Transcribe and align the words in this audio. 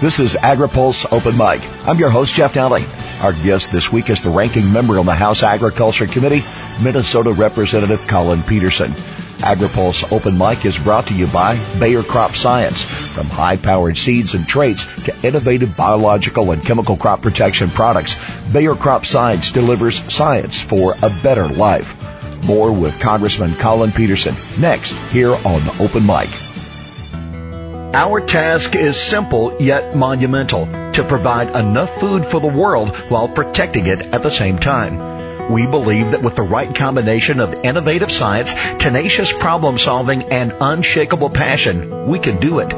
This 0.00 0.20
is 0.20 0.34
AgriPulse 0.34 1.12
Open 1.12 1.36
Mic. 1.36 1.60
I'm 1.84 1.98
your 1.98 2.08
host, 2.08 2.36
Jeff 2.36 2.54
Nalley. 2.54 2.84
Our 3.24 3.32
guest 3.42 3.72
this 3.72 3.90
week 3.90 4.10
is 4.10 4.22
the 4.22 4.30
ranking 4.30 4.72
member 4.72 4.96
on 4.96 5.06
the 5.06 5.14
House 5.14 5.42
Agriculture 5.42 6.06
Committee, 6.06 6.42
Minnesota 6.80 7.32
Representative 7.32 8.06
Collin 8.06 8.44
Peterson. 8.44 8.92
AgriPulse 9.42 10.12
Open 10.12 10.38
Mic 10.38 10.64
is 10.64 10.78
brought 10.78 11.08
to 11.08 11.14
you 11.14 11.26
by 11.26 11.58
Bayer 11.80 12.04
Crop 12.04 12.30
Science. 12.36 12.84
From 12.84 13.26
high-powered 13.26 13.98
seeds 13.98 14.34
and 14.34 14.46
traits 14.46 14.86
to 15.02 15.26
innovative 15.26 15.76
biological 15.76 16.52
and 16.52 16.62
chemical 16.62 16.96
crop 16.96 17.20
protection 17.20 17.68
products, 17.68 18.14
Bayer 18.52 18.76
Crop 18.76 19.04
Science 19.04 19.50
delivers 19.50 19.98
science 20.14 20.60
for 20.60 20.94
a 21.02 21.10
better 21.24 21.48
life. 21.48 21.96
More 22.46 22.70
with 22.70 23.00
Congressman 23.00 23.56
Collin 23.56 23.90
Peterson 23.90 24.36
next 24.62 24.92
here 25.10 25.32
on 25.32 25.80
Open 25.80 26.06
Mic. 26.06 26.28
Our 27.94 28.20
task 28.20 28.76
is 28.76 29.00
simple 29.00 29.56
yet 29.58 29.96
monumental 29.96 30.66
to 30.92 31.04
provide 31.08 31.56
enough 31.56 31.98
food 31.98 32.26
for 32.26 32.38
the 32.38 32.46
world 32.46 32.94
while 33.08 33.28
protecting 33.28 33.86
it 33.86 34.00
at 34.00 34.22
the 34.22 34.30
same 34.30 34.58
time. 34.58 35.50
We 35.50 35.66
believe 35.66 36.10
that 36.10 36.22
with 36.22 36.36
the 36.36 36.42
right 36.42 36.74
combination 36.74 37.40
of 37.40 37.64
innovative 37.64 38.12
science, 38.12 38.52
tenacious 38.78 39.32
problem 39.32 39.78
solving, 39.78 40.24
and 40.24 40.52
unshakable 40.60 41.30
passion, 41.30 42.08
we 42.08 42.18
can 42.18 42.38
do 42.38 42.58
it. 42.58 42.74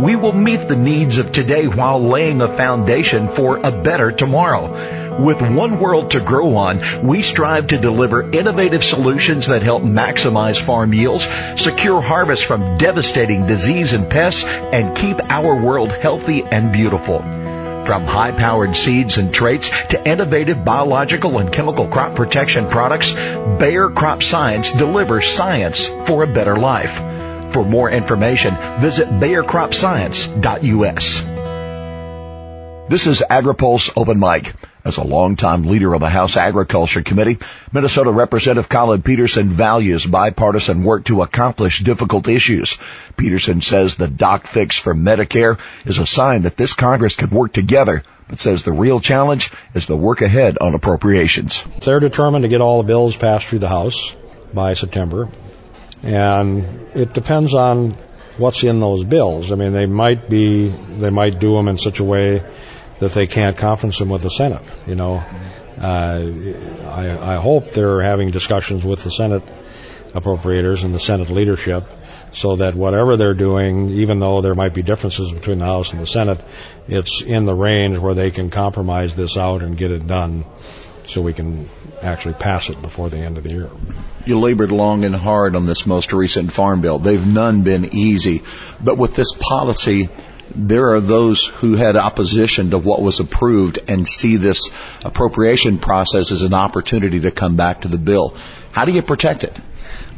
We 0.00 0.16
will 0.16 0.32
meet 0.32 0.66
the 0.66 0.76
needs 0.76 1.18
of 1.18 1.30
today 1.30 1.66
while 1.66 2.00
laying 2.00 2.40
a 2.40 2.48
foundation 2.48 3.28
for 3.28 3.58
a 3.58 3.70
better 3.70 4.10
tomorrow. 4.10 5.20
With 5.22 5.42
one 5.42 5.78
world 5.78 6.12
to 6.12 6.20
grow 6.20 6.56
on, 6.56 7.06
we 7.06 7.20
strive 7.20 7.66
to 7.66 7.76
deliver 7.76 8.22
innovative 8.22 8.82
solutions 8.82 9.48
that 9.48 9.62
help 9.62 9.82
maximize 9.82 10.58
farm 10.58 10.94
yields, 10.94 11.28
secure 11.56 12.00
harvests 12.00 12.46
from 12.46 12.78
devastating 12.78 13.46
disease 13.46 13.92
and 13.92 14.08
pests, 14.08 14.44
and 14.44 14.96
keep 14.96 15.20
our 15.28 15.54
world 15.54 15.90
healthy 15.90 16.44
and 16.44 16.72
beautiful. 16.72 17.18
From 17.18 18.06
high-powered 18.06 18.74
seeds 18.74 19.18
and 19.18 19.34
traits 19.34 19.68
to 19.88 20.08
innovative 20.08 20.64
biological 20.64 21.36
and 21.36 21.52
chemical 21.52 21.88
crop 21.88 22.14
protection 22.14 22.68
products, 22.68 23.12
Bayer 23.12 23.90
Crop 23.90 24.22
Science 24.22 24.70
delivers 24.70 25.28
science 25.28 25.88
for 26.06 26.22
a 26.22 26.26
better 26.26 26.56
life. 26.56 27.09
For 27.52 27.64
more 27.64 27.90
information, 27.90 28.54
visit 28.80 29.08
BayerCropScience.us. 29.08 31.20
This 32.88 33.06
is 33.06 33.22
AgriPulse 33.28 33.92
Open 33.96 34.18
Mic. 34.18 34.54
As 34.84 34.96
a 34.96 35.04
longtime 35.04 35.66
leader 35.66 35.92
of 35.92 36.00
the 36.00 36.08
House 36.08 36.36
Agriculture 36.36 37.02
Committee, 37.02 37.38
Minnesota 37.72 38.10
Representative 38.10 38.68
Collin 38.68 39.02
Peterson 39.02 39.48
values 39.48 40.06
bipartisan 40.06 40.84
work 40.84 41.04
to 41.04 41.22
accomplish 41.22 41.80
difficult 41.80 42.28
issues. 42.28 42.78
Peterson 43.16 43.60
says 43.60 43.96
the 43.96 44.08
doc 44.08 44.46
fix 44.46 44.78
for 44.78 44.94
Medicare 44.94 45.58
is 45.84 45.98
a 45.98 46.06
sign 46.06 46.42
that 46.42 46.56
this 46.56 46.72
Congress 46.72 47.16
can 47.16 47.30
work 47.30 47.52
together, 47.52 48.02
but 48.28 48.40
says 48.40 48.62
the 48.62 48.72
real 48.72 49.00
challenge 49.00 49.52
is 49.74 49.86
the 49.86 49.96
work 49.96 50.22
ahead 50.22 50.56
on 50.60 50.74
appropriations. 50.74 51.64
They're 51.84 52.00
determined 52.00 52.44
to 52.44 52.48
get 52.48 52.60
all 52.60 52.80
the 52.80 52.86
bills 52.86 53.16
passed 53.16 53.46
through 53.46 53.58
the 53.58 53.68
House 53.68 54.16
by 54.54 54.74
September, 54.74 55.28
and 56.02 56.88
it 56.94 57.12
depends 57.12 57.54
on 57.54 57.92
what's 58.38 58.64
in 58.64 58.80
those 58.80 59.04
bills. 59.04 59.52
I 59.52 59.54
mean, 59.54 59.72
they 59.72 59.86
might 59.86 60.28
be, 60.28 60.68
they 60.68 61.10
might 61.10 61.38
do 61.38 61.54
them 61.54 61.68
in 61.68 61.78
such 61.78 62.00
a 62.00 62.04
way 62.04 62.42
that 62.98 63.12
they 63.12 63.26
can't 63.26 63.56
conference 63.56 63.98
them 63.98 64.08
with 64.08 64.22
the 64.22 64.30
Senate. 64.30 64.62
You 64.86 64.94
know, 64.94 65.22
uh, 65.80 66.30
I, 66.88 67.34
I 67.34 67.36
hope 67.36 67.72
they're 67.72 68.02
having 68.02 68.30
discussions 68.30 68.84
with 68.84 69.02
the 69.04 69.10
Senate 69.10 69.42
appropriators 70.12 70.84
and 70.84 70.94
the 70.94 71.00
Senate 71.00 71.30
leadership 71.30 71.84
so 72.32 72.56
that 72.56 72.74
whatever 72.74 73.16
they're 73.16 73.34
doing, 73.34 73.90
even 73.90 74.20
though 74.20 74.40
there 74.40 74.54
might 74.54 74.74
be 74.74 74.82
differences 74.82 75.32
between 75.32 75.58
the 75.58 75.64
House 75.64 75.92
and 75.92 76.00
the 76.00 76.06
Senate, 76.06 76.40
it's 76.88 77.22
in 77.22 77.44
the 77.44 77.54
range 77.54 77.98
where 77.98 78.14
they 78.14 78.30
can 78.30 78.50
compromise 78.50 79.14
this 79.16 79.36
out 79.36 79.62
and 79.62 79.76
get 79.76 79.90
it 79.90 80.06
done 80.06 80.44
so 81.10 81.20
we 81.20 81.32
can 81.32 81.68
actually 82.02 82.34
pass 82.34 82.70
it 82.70 82.80
before 82.80 83.10
the 83.10 83.18
end 83.18 83.36
of 83.36 83.44
the 83.44 83.50
year. 83.50 83.70
You 84.26 84.38
labored 84.38 84.72
long 84.72 85.04
and 85.04 85.14
hard 85.14 85.56
on 85.56 85.66
this 85.66 85.86
most 85.86 86.12
recent 86.12 86.52
farm 86.52 86.80
bill. 86.80 86.98
They've 86.98 87.26
none 87.26 87.62
been 87.62 87.94
easy. 87.94 88.42
But 88.82 88.96
with 88.96 89.14
this 89.14 89.32
policy, 89.38 90.08
there 90.54 90.90
are 90.90 91.00
those 91.00 91.44
who 91.44 91.74
had 91.74 91.96
opposition 91.96 92.70
to 92.70 92.78
what 92.78 93.02
was 93.02 93.20
approved 93.20 93.78
and 93.88 94.06
see 94.06 94.36
this 94.36 94.68
appropriation 95.04 95.78
process 95.78 96.30
as 96.30 96.42
an 96.42 96.54
opportunity 96.54 97.20
to 97.20 97.30
come 97.30 97.56
back 97.56 97.82
to 97.82 97.88
the 97.88 97.98
bill. 97.98 98.34
How 98.72 98.84
do 98.84 98.92
you 98.92 99.02
protect 99.02 99.44
it? 99.44 99.56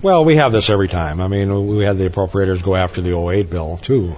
Well, 0.02 0.24
we 0.24 0.36
have 0.36 0.52
this 0.52 0.68
every 0.68 0.88
time. 0.88 1.20
I 1.20 1.28
mean, 1.28 1.66
we 1.66 1.84
had 1.84 1.96
the 1.96 2.08
appropriators 2.08 2.62
go 2.62 2.74
after 2.74 3.00
the 3.00 3.16
08 3.16 3.50
bill 3.50 3.76
too. 3.76 4.16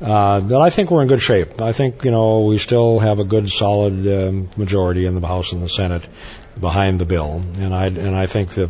Uh, 0.00 0.40
but 0.40 0.60
I 0.60 0.70
think 0.70 0.90
we're 0.90 1.02
in 1.02 1.08
good 1.08 1.22
shape. 1.22 1.60
I 1.60 1.72
think, 1.72 2.04
you 2.04 2.10
know, 2.10 2.40
we 2.42 2.58
still 2.58 2.98
have 2.98 3.20
a 3.20 3.24
good 3.24 3.48
solid 3.48 4.06
um, 4.06 4.50
majority 4.56 5.06
in 5.06 5.14
the 5.14 5.26
House 5.26 5.52
and 5.52 5.62
the 5.62 5.68
Senate 5.68 6.08
behind 6.58 7.00
the 7.00 7.04
bill. 7.04 7.40
And 7.58 7.74
I, 7.74 7.86
and 7.86 8.14
I 8.14 8.26
think 8.26 8.50
that 8.50 8.68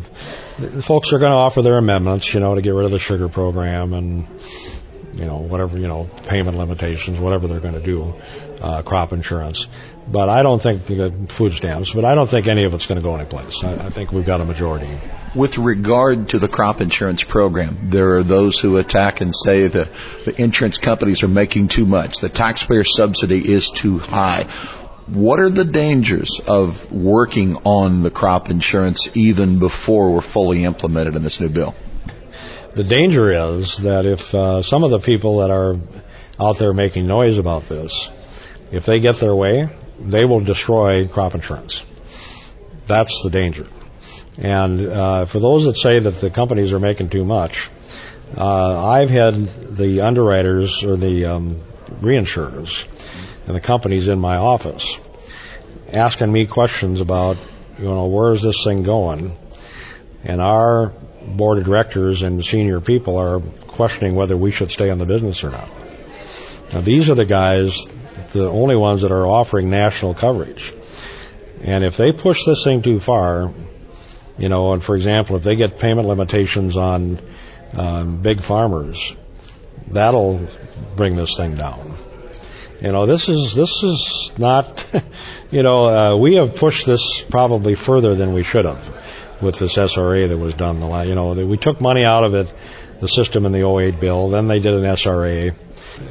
folks 0.83 1.13
are 1.13 1.19
going 1.19 1.33
to 1.33 1.39
offer 1.39 1.61
their 1.61 1.77
amendments, 1.77 2.33
you 2.33 2.39
know, 2.39 2.55
to 2.55 2.61
get 2.61 2.73
rid 2.73 2.85
of 2.85 2.91
the 2.91 2.99
sugar 2.99 3.29
program 3.29 3.93
and, 3.93 4.27
you 5.13 5.25
know, 5.25 5.39
whatever, 5.39 5.77
you 5.77 5.87
know, 5.87 6.09
payment 6.27 6.57
limitations, 6.57 7.19
whatever 7.19 7.47
they're 7.47 7.59
going 7.59 7.73
to 7.73 7.81
do, 7.81 8.15
uh, 8.61 8.81
crop 8.81 9.11
insurance. 9.11 9.67
But 10.11 10.29
I 10.29 10.43
don't 10.43 10.61
think 10.61 10.85
the 10.85 11.11
food 11.29 11.53
stamps, 11.53 11.93
but 11.93 12.05
I 12.05 12.13
don't 12.13 12.29
think 12.29 12.47
any 12.47 12.65
of 12.65 12.73
it's 12.73 12.85
going 12.85 12.97
to 12.97 13.01
go 13.01 13.15
anyplace. 13.15 13.63
I, 13.63 13.85
I 13.85 13.89
think 13.89 14.11
we've 14.11 14.25
got 14.25 14.41
a 14.41 14.45
majority. 14.45 14.89
With 15.33 15.57
regard 15.57 16.29
to 16.29 16.39
the 16.39 16.47
crop 16.47 16.81
insurance 16.81 17.23
program, 17.23 17.89
there 17.89 18.17
are 18.17 18.23
those 18.23 18.59
who 18.59 18.77
attack 18.77 19.21
and 19.21 19.33
say 19.33 19.67
that 19.67 19.91
the 20.25 20.39
insurance 20.39 20.77
companies 20.77 21.23
are 21.23 21.29
making 21.29 21.69
too 21.69 21.85
much. 21.85 22.17
The 22.19 22.29
taxpayer 22.29 22.83
subsidy 22.83 23.49
is 23.49 23.69
too 23.69 23.97
high. 23.97 24.43
What 25.07 25.39
are 25.39 25.49
the 25.49 25.65
dangers 25.65 26.39
of 26.45 26.91
working 26.91 27.57
on 27.65 28.03
the 28.03 28.11
crop 28.11 28.49
insurance 28.49 29.09
even 29.15 29.59
before 29.59 30.13
we're 30.13 30.21
fully 30.21 30.63
implemented 30.63 31.15
in 31.15 31.23
this 31.23 31.39
new 31.39 31.49
bill? 31.49 31.75
The 32.73 32.83
danger 32.83 33.29
is 33.31 33.77
that 33.77 34.05
if 34.05 34.33
uh, 34.33 34.61
some 34.61 34.83
of 34.83 34.91
the 34.91 34.99
people 34.99 35.39
that 35.39 35.51
are 35.51 35.77
out 36.39 36.57
there 36.57 36.73
making 36.73 37.05
noise 37.05 37.37
about 37.37 37.67
this, 37.69 38.09
if 38.71 38.85
they 38.85 38.99
get 38.99 39.17
their 39.17 39.35
way, 39.35 39.69
they 39.99 40.25
will 40.25 40.39
destroy 40.39 41.07
crop 41.07 41.35
insurance. 41.35 41.83
That's 42.87 43.23
the 43.23 43.29
danger. 43.29 43.67
And 44.37 44.79
uh, 44.79 45.25
for 45.25 45.39
those 45.39 45.65
that 45.65 45.77
say 45.77 45.99
that 45.99 46.19
the 46.19 46.29
companies 46.29 46.73
are 46.73 46.79
making 46.79 47.09
too 47.09 47.23
much, 47.23 47.69
uh, 48.35 48.87
I've 48.87 49.09
had 49.09 49.75
the 49.77 50.01
underwriters 50.01 50.83
or 50.83 50.97
the 50.97 51.25
um, 51.25 51.61
reinsurers 52.01 52.87
and 53.45 53.55
the 53.55 53.61
companies 53.61 54.07
in 54.07 54.19
my 54.19 54.37
office 54.37 54.99
asking 55.91 56.31
me 56.31 56.47
questions 56.47 57.01
about, 57.01 57.37
you 57.77 57.85
know, 57.85 58.07
where 58.07 58.33
is 58.33 58.41
this 58.41 58.63
thing 58.63 58.83
going? 58.83 59.37
And 60.23 60.41
our 60.41 60.89
board 61.25 61.59
of 61.59 61.65
directors 61.65 62.23
and 62.23 62.43
senior 62.43 62.81
people 62.81 63.17
are 63.17 63.39
questioning 63.67 64.15
whether 64.15 64.35
we 64.35 64.51
should 64.51 64.71
stay 64.71 64.89
in 64.89 64.97
the 64.97 65.05
business 65.05 65.43
or 65.43 65.51
not. 65.51 65.69
Now 66.73 66.81
these 66.81 67.09
are 67.09 67.15
the 67.15 67.25
guys, 67.25 67.87
the 68.33 68.49
only 68.49 68.75
ones 68.75 69.03
that 69.03 69.11
are 69.11 69.25
offering 69.25 69.69
national 69.69 70.13
coverage. 70.13 70.73
And 71.61 71.83
if 71.83 71.95
they 71.95 72.11
push 72.11 72.45
this 72.45 72.63
thing 72.63 72.81
too 72.81 72.99
far, 72.99 73.53
you 74.37 74.49
know, 74.49 74.73
and 74.73 74.83
for 74.83 74.95
example, 74.95 75.37
if 75.37 75.43
they 75.43 75.55
get 75.55 75.79
payment 75.79 76.07
limitations 76.07 76.75
on 76.75 77.19
um, 77.77 78.21
big 78.21 78.41
farmers, 78.41 79.13
that'll 79.87 80.47
bring 80.95 81.15
this 81.15 81.37
thing 81.37 81.55
down. 81.55 81.95
You 82.81 82.91
know, 82.91 83.05
this 83.05 83.29
is 83.29 83.55
this 83.55 83.83
is 83.83 84.31
not. 84.37 84.85
You 85.51 85.61
know, 85.61 85.85
uh, 85.85 86.15
we 86.15 86.33
have 86.37 86.55
pushed 86.55 86.87
this 86.87 87.21
probably 87.29 87.75
further 87.75 88.15
than 88.15 88.33
we 88.33 88.41
should 88.41 88.65
have 88.65 89.37
with 89.39 89.59
this 89.59 89.77
SRA 89.77 90.27
that 90.27 90.35
was 90.35 90.55
done. 90.55 90.79
The 90.79 91.03
you 91.03 91.13
know, 91.13 91.33
we 91.45 91.57
took 91.57 91.79
money 91.79 92.03
out 92.03 92.23
of 92.23 92.33
it, 92.33 92.51
the 92.99 93.07
system 93.07 93.45
in 93.45 93.51
the 93.51 93.63
08 93.63 93.99
bill. 93.99 94.29
Then 94.29 94.47
they 94.47 94.57
did 94.57 94.73
an 94.73 94.81
SRA. 94.81 95.53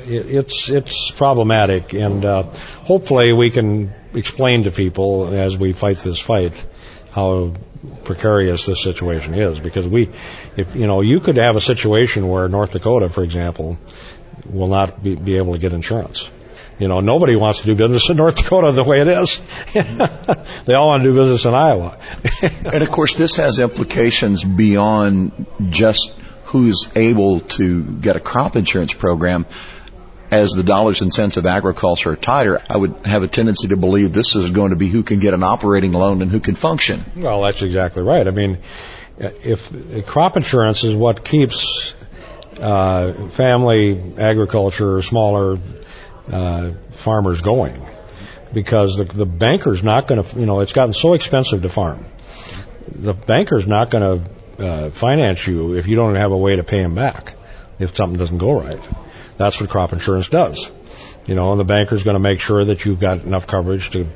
It's 0.06 0.68
it's 0.68 1.10
problematic, 1.10 1.92
and 1.94 2.24
uh, 2.24 2.42
hopefully 2.84 3.32
we 3.32 3.50
can 3.50 3.92
explain 4.14 4.64
to 4.64 4.70
people 4.70 5.32
as 5.34 5.56
we 5.56 5.72
fight 5.72 5.98
this 5.98 6.18
fight 6.18 6.66
how 7.12 7.52
precarious 8.04 8.66
this 8.66 8.82
situation 8.82 9.34
is. 9.34 9.60
Because 9.60 9.86
we, 9.86 10.10
if 10.56 10.74
you 10.76 10.86
know, 10.86 11.00
you 11.00 11.20
could 11.20 11.36
have 11.36 11.56
a 11.56 11.60
situation 11.60 12.28
where 12.28 12.48
North 12.48 12.72
Dakota, 12.72 13.08
for 13.08 13.24
example, 13.24 13.78
will 14.46 14.68
not 14.68 15.02
be, 15.02 15.14
be 15.14 15.36
able 15.36 15.54
to 15.54 15.58
get 15.58 15.72
insurance. 15.72 16.30
You 16.78 16.88
know, 16.88 17.00
nobody 17.00 17.36
wants 17.36 17.60
to 17.60 17.66
do 17.66 17.74
business 17.74 18.08
in 18.10 18.16
North 18.24 18.36
Dakota 18.36 18.72
the 18.72 18.84
way 18.84 19.00
it 19.00 19.08
is. 19.08 19.40
they 20.64 20.74
all 20.74 20.88
want 20.88 21.02
to 21.02 21.10
do 21.10 21.14
business 21.14 21.44
in 21.44 21.54
Iowa. 21.54 21.98
and 22.42 22.82
of 22.82 22.90
course, 22.90 23.14
this 23.14 23.36
has 23.36 23.58
implications 23.58 24.42
beyond 24.42 25.46
just 25.70 26.14
who's 26.52 26.86
able 26.94 27.40
to 27.40 27.82
get 27.82 28.16
a 28.16 28.20
crop 28.20 28.56
insurance 28.56 28.92
program. 28.92 29.46
As 30.30 30.50
the 30.52 30.62
dollars 30.62 31.02
and 31.02 31.12
cents 31.12 31.36
of 31.36 31.44
agriculture 31.44 32.12
are 32.12 32.16
tighter, 32.16 32.62
I 32.70 32.78
would 32.78 32.94
have 33.04 33.22
a 33.22 33.28
tendency 33.28 33.68
to 33.68 33.76
believe 33.76 34.14
this 34.14 34.34
is 34.34 34.50
going 34.50 34.70
to 34.70 34.76
be 34.76 34.88
who 34.88 35.02
can 35.02 35.20
get 35.20 35.34
an 35.34 35.42
operating 35.42 35.92
loan 35.92 36.22
and 36.22 36.30
who 36.30 36.40
can 36.40 36.54
function. 36.54 37.04
Well, 37.16 37.42
that's 37.42 37.60
exactly 37.60 38.02
right. 38.02 38.26
I 38.26 38.30
mean, 38.30 38.58
if 39.18 40.06
crop 40.06 40.36
insurance 40.36 40.84
is 40.84 40.94
what 40.94 41.22
keeps 41.22 41.94
uh, 42.58 43.12
family 43.28 44.14
agriculture, 44.16 45.02
smaller 45.02 45.58
uh, 46.32 46.70
farmers 46.92 47.42
going 47.42 47.84
because 48.54 48.96
the, 48.96 49.04
the 49.04 49.26
banker's 49.26 49.82
not 49.82 50.06
going 50.06 50.22
to, 50.22 50.38
you 50.38 50.46
know, 50.46 50.60
it's 50.60 50.72
gotten 50.72 50.94
so 50.94 51.14
expensive 51.14 51.62
to 51.62 51.68
farm. 51.68 52.04
The 52.90 53.14
banker's 53.14 53.66
not 53.66 53.90
going 53.90 54.02
to 54.02 54.30
uh, 54.58 54.90
finance 54.90 55.46
you 55.46 55.74
if 55.74 55.86
you 55.86 55.96
don't 55.96 56.14
have 56.14 56.32
a 56.32 56.36
way 56.36 56.56
to 56.56 56.64
pay 56.64 56.80
him 56.82 56.94
back 56.94 57.34
if 57.78 57.96
something 57.96 58.18
doesn't 58.18 58.38
go 58.38 58.60
right. 58.60 58.88
That's 59.36 59.60
what 59.60 59.70
crop 59.70 59.92
insurance 59.92 60.28
does. 60.28 60.70
You 61.26 61.34
know, 61.34 61.52
and 61.52 61.60
the 61.60 61.64
banker's 61.64 62.02
going 62.02 62.14
to 62.14 62.20
make 62.20 62.40
sure 62.40 62.64
that 62.64 62.84
you've 62.84 63.00
got 63.00 63.22
enough 63.22 63.46
coverage 63.46 63.90
to 63.90 64.06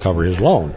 cover 0.00 0.22
his 0.22 0.40
loan. 0.40 0.74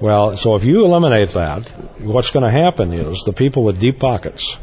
Well, 0.00 0.36
so 0.36 0.54
if 0.56 0.64
you 0.64 0.84
eliminate 0.84 1.30
that, 1.30 1.66
what's 2.00 2.30
going 2.30 2.44
to 2.44 2.50
happen 2.50 2.92
is 2.92 3.24
the 3.24 3.32
people 3.32 3.64
with 3.64 3.80
deep 3.80 3.98
pockets, 3.98 4.58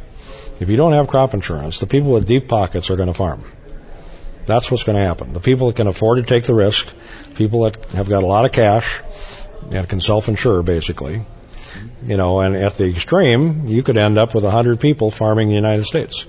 if 0.60 0.70
you 0.70 0.78
don't 0.78 0.94
have 0.94 1.08
crop 1.08 1.34
insurance, 1.34 1.80
the 1.80 1.88
people 1.88 2.12
with 2.12 2.28
deep 2.28 2.48
pockets 2.48 2.92
are 2.92 2.96
going 2.96 3.08
to 3.08 3.14
farm. 3.14 3.44
That's 4.46 4.70
what's 4.70 4.84
going 4.84 4.98
to 4.98 5.04
happen. 5.04 5.34
The 5.34 5.40
people 5.40 5.68
that 5.68 5.76
can 5.76 5.88
afford 5.88 6.18
to 6.18 6.24
take 6.24 6.44
the 6.44 6.54
risk, 6.54 6.94
people 7.36 7.64
that 7.64 7.84
have 7.92 8.10
got 8.10 8.24
a 8.24 8.28
lot 8.28 8.46
of 8.46 8.52
cash 8.52 9.02
and 9.72 9.88
can 9.88 10.02
self-insure 10.02 10.64
basically, 10.64 11.22
you 12.06 12.18
know, 12.18 12.40
and 12.40 12.56
at 12.56 12.78
the 12.78 12.90
extreme, 12.90 13.68
you 13.68 13.84
could 13.84 13.98
end 13.98 14.18
up 14.18 14.34
with 14.34 14.44
a 14.44 14.52
hundred 14.52 14.80
people 14.80 15.12
farming 15.12 15.50
the 15.50 15.56
United 15.56 15.86
States, 15.86 16.26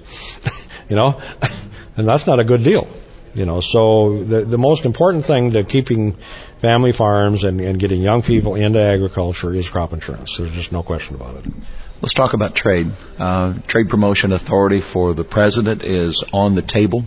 you 0.89 0.97
know, 0.97 1.21
and 1.97 2.07
that's 2.07 2.27
not 2.27 2.39
a 2.39 2.45
good 2.45 2.63
deal, 2.63 2.89
you 3.35 3.45
know. 3.45 3.61
So 3.61 4.19
the 4.19 4.45
the 4.45 4.59
most 4.59 4.85
important 4.85 5.25
thing 5.25 5.51
to 5.53 5.65
keeping 5.65 6.17
family 6.61 6.93
farms 6.93 7.45
and, 7.45 7.61
and 7.61 7.79
getting 7.79 8.01
young 8.01 8.23
people 8.23 8.55
into 8.55 8.81
agriculture 8.81 9.53
is 9.53 9.69
crop 9.69 9.93
insurance. 9.93 10.37
There's 10.39 10.53
just 10.53 10.73
no 10.73 10.83
question 10.83 11.17
about 11.17 11.45
it. 11.45 11.53
Let's 12.01 12.15
talk 12.15 12.35
about 12.35 12.55
trade. 12.55 12.91
Uh, 13.19 13.55
trade 13.67 13.89
promotion 13.89 14.33
authority 14.33 14.81
for 14.81 15.15
the 15.15 15.25
president 15.25 15.85
is 15.85 16.25
on 16.33 16.55
the 16.55 16.63
table 16.63 17.05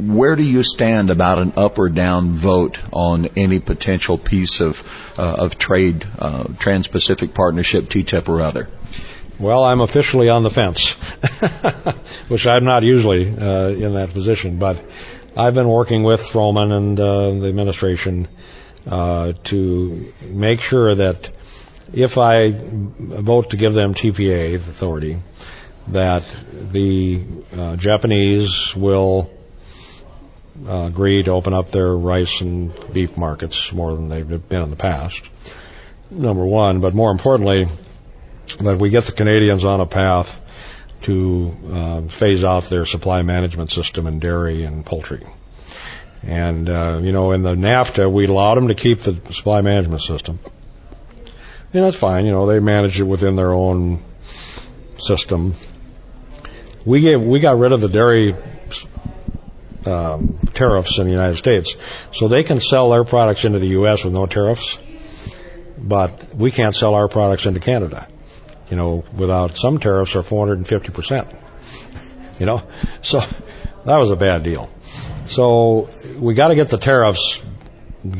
where 0.00 0.36
do 0.36 0.42
you 0.42 0.62
stand 0.62 1.10
about 1.10 1.40
an 1.40 1.52
up 1.56 1.78
or 1.78 1.88
down 1.88 2.32
vote 2.32 2.80
on 2.92 3.26
any 3.36 3.60
potential 3.60 4.18
piece 4.18 4.60
of 4.60 5.14
uh, 5.18 5.36
of 5.38 5.58
trade, 5.58 6.06
uh, 6.18 6.44
Trans-Pacific 6.58 7.34
Partnership, 7.34 7.84
TTIP, 7.84 8.28
or 8.28 8.40
other? 8.40 8.68
Well, 9.38 9.64
I'm 9.64 9.80
officially 9.80 10.28
on 10.28 10.42
the 10.42 10.50
fence, 10.50 10.90
which 12.28 12.46
I'm 12.46 12.64
not 12.64 12.82
usually 12.82 13.26
uh, 13.26 13.68
in 13.68 13.94
that 13.94 14.10
position, 14.12 14.58
but 14.58 14.82
I've 15.36 15.54
been 15.54 15.68
working 15.68 16.02
with 16.02 16.20
Froman 16.20 16.72
and 16.72 17.00
uh, 17.00 17.30
the 17.30 17.48
administration 17.48 18.28
uh, 18.86 19.32
to 19.44 20.12
make 20.24 20.60
sure 20.60 20.94
that 20.94 21.30
if 21.92 22.18
I 22.18 22.52
vote 22.52 23.50
to 23.50 23.56
give 23.56 23.74
them 23.74 23.94
TPA 23.94 24.56
authority, 24.56 25.18
that 25.88 26.24
the 26.70 27.22
uh, 27.56 27.76
Japanese 27.76 28.74
will 28.76 29.30
uh, 30.66 30.86
agree 30.88 31.22
to 31.22 31.30
open 31.30 31.54
up 31.54 31.70
their 31.70 31.94
rice 31.94 32.40
and 32.40 32.72
beef 32.92 33.16
markets 33.16 33.72
more 33.72 33.94
than 33.94 34.08
they've 34.08 34.48
been 34.48 34.62
in 34.62 34.70
the 34.70 34.76
past. 34.76 35.24
Number 36.10 36.44
one, 36.44 36.80
but 36.80 36.94
more 36.94 37.10
importantly, 37.10 37.66
that 38.60 38.78
we 38.78 38.90
get 38.90 39.04
the 39.04 39.12
Canadians 39.12 39.64
on 39.64 39.80
a 39.80 39.86
path 39.86 40.40
to 41.02 41.56
uh, 41.72 42.02
phase 42.02 42.44
out 42.44 42.64
their 42.64 42.84
supply 42.84 43.22
management 43.22 43.70
system 43.70 44.06
in 44.06 44.18
dairy 44.18 44.64
and 44.64 44.84
poultry. 44.84 45.24
And, 46.22 46.68
uh, 46.68 47.00
you 47.02 47.12
know, 47.12 47.32
in 47.32 47.42
the 47.42 47.54
NAFTA, 47.54 48.12
we 48.12 48.26
allowed 48.26 48.56
them 48.56 48.68
to 48.68 48.74
keep 48.74 49.00
the 49.00 49.14
supply 49.32 49.62
management 49.62 50.02
system. 50.02 50.38
And 51.72 51.84
that's 51.84 51.96
fine, 51.96 52.26
you 52.26 52.32
know, 52.32 52.46
they 52.46 52.60
manage 52.60 53.00
it 53.00 53.04
within 53.04 53.36
their 53.36 53.52
own 53.52 54.02
system. 54.98 55.54
We 56.84 57.00
gave, 57.00 57.22
we 57.22 57.40
got 57.40 57.58
rid 57.58 57.72
of 57.72 57.80
the 57.80 57.88
dairy 57.88 58.34
um, 59.90 60.38
tariffs 60.54 60.98
in 60.98 61.06
the 61.06 61.12
United 61.12 61.36
States. 61.36 61.76
So 62.12 62.28
they 62.28 62.44
can 62.44 62.60
sell 62.60 62.90
their 62.90 63.04
products 63.04 63.44
into 63.44 63.58
the 63.58 63.68
U.S. 63.68 64.04
with 64.04 64.14
no 64.14 64.26
tariffs, 64.26 64.78
but 65.78 66.34
we 66.34 66.50
can't 66.50 66.74
sell 66.74 66.94
our 66.94 67.08
products 67.08 67.46
into 67.46 67.60
Canada. 67.60 68.08
You 68.70 68.76
know, 68.76 69.04
without 69.16 69.56
some 69.56 69.80
tariffs 69.80 70.14
or 70.14 70.22
450 70.22 70.92
percent. 70.92 71.28
You 72.38 72.46
know, 72.46 72.62
so 73.02 73.20
that 73.84 73.98
was 73.98 74.10
a 74.10 74.16
bad 74.16 74.42
deal. 74.42 74.70
So 75.26 75.88
we 76.18 76.34
got 76.34 76.48
to 76.48 76.54
get 76.54 76.68
the 76.68 76.78
tariffs 76.78 77.42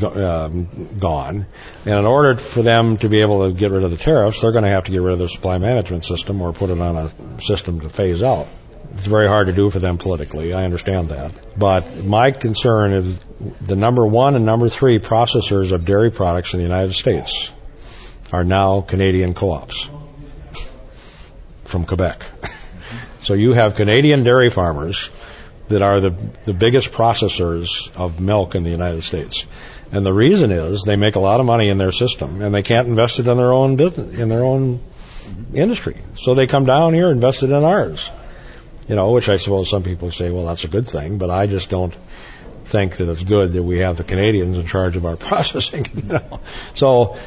uh, 0.03 0.47
gone, 0.47 1.47
and 1.85 1.99
in 1.99 2.05
order 2.05 2.37
for 2.37 2.61
them 2.61 2.97
to 2.97 3.09
be 3.09 3.21
able 3.21 3.47
to 3.47 3.57
get 3.57 3.71
rid 3.71 3.83
of 3.83 3.91
the 3.91 3.97
tariffs, 3.97 4.41
they're 4.41 4.51
going 4.51 4.63
to 4.63 4.69
have 4.69 4.85
to 4.85 4.91
get 4.91 5.01
rid 5.01 5.13
of 5.13 5.19
their 5.19 5.29
supply 5.29 5.57
management 5.57 6.05
system 6.05 6.41
or 6.41 6.53
put 6.53 6.69
it 6.69 6.79
on 6.79 6.95
a 6.95 7.41
system 7.41 7.79
to 7.81 7.89
phase 7.89 8.21
out. 8.21 8.47
It's 8.93 9.07
very 9.07 9.27
hard 9.27 9.47
to 9.47 9.53
do 9.53 9.69
for 9.69 9.79
them 9.79 9.97
politically. 9.97 10.53
I 10.53 10.65
understand 10.65 11.09
that. 11.09 11.31
But 11.57 12.03
my 12.03 12.31
concern 12.31 12.91
is 12.91 13.19
the 13.61 13.75
number 13.75 14.05
one 14.05 14.35
and 14.35 14.45
number 14.45 14.69
three 14.69 14.99
processors 14.99 15.71
of 15.71 15.85
dairy 15.85 16.11
products 16.11 16.53
in 16.53 16.59
the 16.59 16.65
United 16.65 16.93
States 16.93 17.49
are 18.33 18.43
now 18.43 18.81
Canadian 18.81 19.33
co-ops 19.33 19.89
from 21.65 21.85
Quebec. 21.85 22.21
So 23.23 23.35
you 23.35 23.53
have 23.53 23.75
Canadian 23.75 24.23
dairy 24.23 24.49
farmers 24.49 25.11
that 25.67 25.83
are 25.83 25.99
the, 25.99 26.15
the 26.45 26.55
biggest 26.55 26.91
processors 26.91 27.95
of 27.95 28.19
milk 28.19 28.55
in 28.55 28.63
the 28.63 28.71
United 28.71 29.03
States. 29.03 29.45
And 29.91 30.03
the 30.03 30.11
reason 30.11 30.49
is 30.49 30.81
they 30.81 30.95
make 30.95 31.15
a 31.15 31.19
lot 31.19 31.39
of 31.39 31.45
money 31.45 31.69
in 31.69 31.77
their 31.77 31.91
system 31.91 32.41
and 32.41 32.53
they 32.53 32.63
can't 32.63 32.87
invest 32.87 33.19
it 33.19 33.27
in 33.27 33.37
their 33.37 33.53
own 33.53 33.75
business, 33.75 34.17
in 34.17 34.27
their 34.27 34.43
own 34.43 34.81
industry. 35.53 35.97
So 36.15 36.33
they 36.33 36.47
come 36.47 36.65
down 36.65 36.95
here, 36.95 37.09
and 37.09 37.17
invest 37.17 37.43
it 37.43 37.51
in 37.51 37.63
ours 37.63 38.09
you 38.87 38.95
know, 38.95 39.11
which 39.11 39.29
I 39.29 39.37
suppose 39.37 39.69
some 39.69 39.83
people 39.83 40.11
say, 40.11 40.31
well, 40.31 40.45
that's 40.45 40.63
a 40.63 40.67
good 40.67 40.87
thing, 40.87 41.17
but 41.17 41.29
I 41.29 41.47
just 41.47 41.69
don't 41.69 41.95
think 42.65 42.97
that 42.97 43.09
it's 43.09 43.23
good 43.23 43.53
that 43.53 43.63
we 43.63 43.79
have 43.79 43.97
the 43.97 44.03
Canadians 44.03 44.57
in 44.57 44.65
charge 44.65 44.95
of 44.95 45.05
our 45.05 45.15
processing. 45.29 45.85
You 45.93 46.13
know? 46.13 46.39
So, 46.73 47.17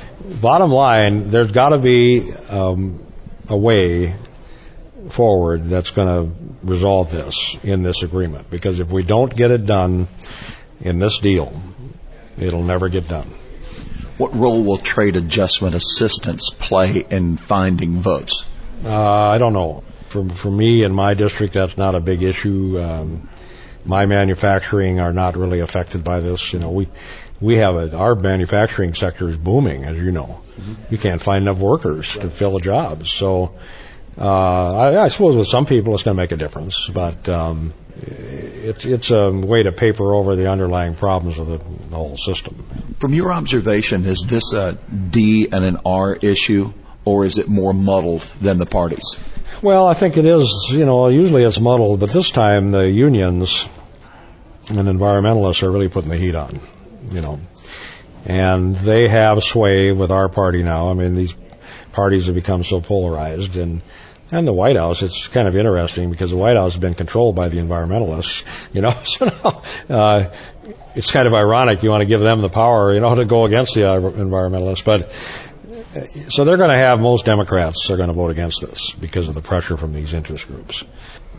bottom 0.40 0.70
line, 0.70 1.30
there's 1.30 1.52
got 1.52 1.70
to 1.70 1.78
be 1.78 2.32
um, 2.48 3.04
a 3.48 3.56
way 3.56 4.14
forward 5.10 5.64
that's 5.64 5.90
going 5.90 6.08
to 6.08 6.34
resolve 6.62 7.10
this 7.10 7.56
in 7.62 7.82
this 7.82 8.02
agreement. 8.02 8.50
Because 8.50 8.80
if 8.80 8.90
we 8.90 9.02
don't 9.02 9.34
get 9.34 9.50
it 9.50 9.66
done 9.66 10.08
in 10.80 10.98
this 10.98 11.18
deal, 11.18 11.52
it'll 12.38 12.62
never 12.62 12.88
get 12.88 13.06
done. 13.06 13.28
What 14.16 14.34
role 14.34 14.62
will 14.62 14.78
trade 14.78 15.16
adjustment 15.16 15.74
assistance 15.74 16.50
play 16.50 17.04
in 17.10 17.36
finding 17.36 17.96
votes? 17.96 18.44
Uh, 18.84 18.90
I 18.90 19.38
don't 19.38 19.52
know 19.52 19.82
for 20.14 20.28
for 20.28 20.50
me 20.50 20.84
in 20.84 20.94
my 20.94 21.14
district, 21.14 21.54
that's 21.54 21.76
not 21.76 21.96
a 21.96 22.00
big 22.00 22.22
issue. 22.22 22.78
Um, 22.80 23.28
my 23.84 24.06
manufacturing 24.06 25.00
are 25.00 25.12
not 25.12 25.36
really 25.36 25.60
affected 25.60 26.04
by 26.04 26.20
this. 26.20 26.52
You 26.52 26.60
know, 26.60 26.70
we 26.70 26.88
we 27.40 27.56
have 27.56 27.74
a, 27.74 27.96
our 27.96 28.14
manufacturing 28.14 28.94
sector 28.94 29.28
is 29.28 29.36
booming, 29.36 29.84
as 29.84 29.98
you 29.98 30.12
know. 30.12 30.40
Mm-hmm. 30.56 30.74
You 30.90 30.98
can't 30.98 31.20
find 31.20 31.42
enough 31.42 31.58
workers 31.58 32.16
right. 32.16 32.24
to 32.24 32.30
fill 32.30 32.52
the 32.52 32.60
jobs. 32.60 33.10
So, 33.10 33.56
uh, 34.16 34.76
I, 34.76 35.04
I 35.04 35.08
suppose 35.08 35.34
with 35.34 35.48
some 35.48 35.66
people 35.66 35.94
it's 35.94 36.04
going 36.04 36.16
to 36.16 36.22
make 36.22 36.30
a 36.30 36.36
difference, 36.36 36.88
but 36.88 37.28
um, 37.28 37.74
it's 37.96 38.84
it's 38.84 39.10
a 39.10 39.32
way 39.32 39.64
to 39.64 39.72
paper 39.72 40.14
over 40.14 40.36
the 40.36 40.48
underlying 40.48 40.94
problems 40.94 41.38
of 41.40 41.48
the, 41.48 41.58
the 41.58 41.96
whole 41.96 42.16
system. 42.16 42.54
From 43.00 43.12
your 43.12 43.32
observation, 43.32 44.04
is 44.06 44.24
this 44.28 44.52
a 44.52 44.78
D 45.10 45.48
and 45.50 45.64
an 45.64 45.78
R 45.84 46.14
issue, 46.14 46.72
or 47.04 47.24
is 47.24 47.38
it 47.38 47.48
more 47.48 47.74
muddled 47.74 48.22
than 48.40 48.58
the 48.60 48.66
parties? 48.66 49.18
Well, 49.64 49.86
I 49.86 49.94
think 49.94 50.18
it 50.18 50.26
is, 50.26 50.68
you 50.72 50.84
know, 50.84 51.08
usually 51.08 51.42
it's 51.42 51.58
muddled, 51.58 51.98
but 51.98 52.10
this 52.10 52.30
time 52.30 52.70
the 52.70 52.86
unions 52.86 53.66
and 54.68 54.86
environmentalists 54.86 55.62
are 55.62 55.72
really 55.72 55.88
putting 55.88 56.10
the 56.10 56.18
heat 56.18 56.34
on, 56.34 56.60
you 57.10 57.22
know. 57.22 57.40
And 58.26 58.76
they 58.76 59.08
have 59.08 59.42
sway 59.42 59.92
with 59.92 60.10
our 60.10 60.28
party 60.28 60.62
now. 60.62 60.90
I 60.90 60.92
mean, 60.92 61.14
these 61.14 61.34
parties 61.92 62.26
have 62.26 62.34
become 62.34 62.62
so 62.62 62.82
polarized 62.82 63.56
and 63.56 63.80
and 64.30 64.46
the 64.46 64.52
White 64.52 64.76
House, 64.76 65.02
it's 65.02 65.28
kind 65.28 65.46
of 65.46 65.56
interesting 65.56 66.10
because 66.10 66.30
the 66.30 66.36
White 66.36 66.56
House 66.56 66.72
has 66.72 66.80
been 66.80 66.94
controlled 66.94 67.36
by 67.36 67.48
the 67.48 67.58
environmentalists, 67.58 68.44
you 68.74 68.82
know. 68.82 68.92
So 69.04 69.26
now, 69.88 69.96
uh, 69.96 70.34
it's 70.94 71.10
kind 71.10 71.26
of 71.26 71.34
ironic 71.34 71.82
you 71.82 71.90
want 71.90 72.02
to 72.02 72.06
give 72.06 72.20
them 72.20 72.40
the 72.40 72.48
power, 72.48 72.92
you 72.92 73.00
know, 73.00 73.14
to 73.14 73.24
go 73.24 73.44
against 73.44 73.74
the 73.74 73.82
environmentalists. 73.82 74.84
But 74.84 75.12
so 76.28 76.44
they're 76.44 76.56
going 76.56 76.70
to 76.70 76.76
have 76.76 77.00
most 77.00 77.24
Democrats 77.24 77.90
are 77.90 77.96
going 77.96 78.08
to 78.08 78.14
vote 78.14 78.30
against 78.30 78.60
this 78.60 78.92
because 78.92 79.28
of 79.28 79.34
the 79.34 79.42
pressure 79.42 79.76
from 79.76 79.92
these 79.92 80.12
interest 80.12 80.46
groups. 80.46 80.84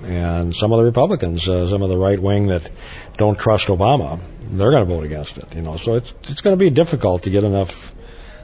And 0.04 0.56
some 0.56 0.72
of 0.72 0.80
the 0.80 0.86
Republicans, 0.86 1.48
uh, 1.48 1.68
some 1.68 1.82
of 1.82 1.90
the 1.90 1.98
right 1.98 2.20
wing 2.20 2.48
that 2.48 2.70
don't 3.18 3.40
trust 3.40 3.68
Obama, 3.68 4.20
they're 4.52 4.72
going 4.72 4.86
to 4.86 4.94
vote 4.94 5.06
against 5.06 5.38
it. 5.38 5.56
You 5.56 5.62
know, 5.62 5.78
so 5.78 5.96
it's 5.96 6.14
it's 6.24 6.42
going 6.42 6.58
to 6.58 6.64
be 6.64 6.70
difficult 6.70 7.24
to 7.24 7.30
get 7.30 7.44
enough 7.44 7.94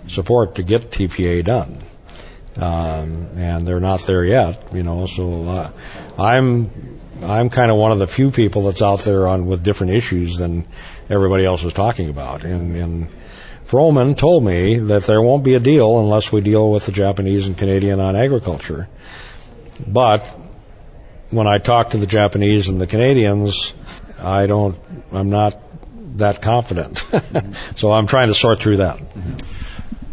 support 0.07 0.55
to 0.55 0.63
get 0.63 0.91
TPA 0.91 1.43
done. 1.43 1.77
Um, 2.57 3.29
and 3.37 3.67
they're 3.67 3.79
not 3.79 4.01
there 4.01 4.25
yet. 4.25 4.73
You 4.73 4.83
know, 4.83 5.05
so 5.07 5.43
uh, 5.43 5.71
I'm 6.17 6.99
I'm 7.21 7.49
kind 7.49 7.69
of 7.69 7.77
one 7.77 7.91
of 7.91 7.99
the 7.99 8.07
few 8.07 8.31
people 8.31 8.63
that's 8.63 8.81
out 8.81 9.01
there 9.01 9.27
on 9.27 9.45
with 9.45 9.63
different 9.63 9.93
issues 9.93 10.37
than 10.37 10.65
everybody 11.09 11.45
else 11.45 11.63
is 11.63 11.73
talking 11.73 12.09
about. 12.09 12.43
And, 12.43 12.75
and 12.75 13.07
Froman 13.71 14.17
told 14.17 14.43
me 14.43 14.79
that 14.79 15.03
there 15.03 15.21
won't 15.21 15.45
be 15.45 15.55
a 15.55 15.59
deal 15.61 16.01
unless 16.01 16.29
we 16.29 16.41
deal 16.41 16.69
with 16.69 16.87
the 16.87 16.91
Japanese 16.91 17.47
and 17.47 17.57
Canadian 17.57 18.01
on 18.01 18.17
agriculture. 18.17 18.89
But 19.87 20.25
when 21.29 21.47
I 21.47 21.57
talk 21.57 21.91
to 21.91 21.97
the 21.97 22.05
Japanese 22.05 22.67
and 22.67 22.81
the 22.81 22.85
Canadians, 22.85 23.73
I 24.21 24.45
don't, 24.45 24.77
I'm 25.13 25.29
not 25.29 25.57
that 26.17 26.41
confident. 26.41 27.05
so 27.77 27.93
I'm 27.93 28.07
trying 28.07 28.27
to 28.27 28.35
sort 28.35 28.59
through 28.59 28.77
that. 28.77 28.99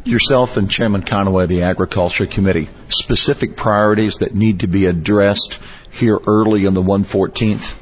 Yourself 0.05 0.57
and 0.57 0.71
Chairman 0.71 1.03
Conaway 1.03 1.43
of 1.43 1.49
the 1.49 1.65
Agriculture 1.65 2.27
Committee, 2.27 2.69
specific 2.91 3.57
priorities 3.57 4.19
that 4.19 4.37
need 4.37 4.61
to 4.61 4.69
be 4.69 4.87
addressed 4.87 5.59
here 5.91 6.21
early 6.29 6.65
in 6.65 6.75
the 6.75 6.83
114th? 6.83 7.77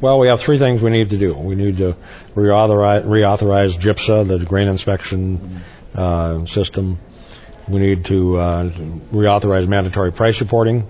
Well, 0.00 0.18
we 0.18 0.28
have 0.28 0.40
three 0.40 0.56
things 0.56 0.80
we 0.80 0.90
need 0.90 1.10
to 1.10 1.18
do. 1.18 1.34
We 1.34 1.54
need 1.54 1.76
to 1.76 1.94
reauthorize, 2.34 3.04
reauthorize 3.04 3.78
GIPSA, 3.78 4.26
the 4.26 4.42
grain 4.46 4.66
inspection 4.68 5.60
uh, 5.94 6.46
system. 6.46 6.98
We 7.68 7.80
need 7.80 8.06
to 8.06 8.38
uh, 8.38 8.70
reauthorize 9.12 9.68
mandatory 9.68 10.10
price 10.10 10.40
reporting, 10.40 10.86